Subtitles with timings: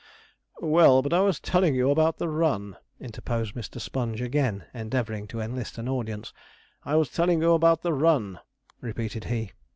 [0.61, 3.79] 'Well, but I was telling you about the run,' interposed Mr.
[3.79, 6.33] Sponge, again endeavouring to enlist an audience.
[6.85, 8.39] 'I was telling you about the run,'
[8.81, 9.51] repeated he.